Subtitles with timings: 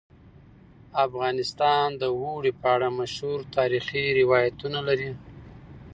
[1.05, 5.11] افغانستان د اوړي په اړه مشهور تاریخی روایتونه لري.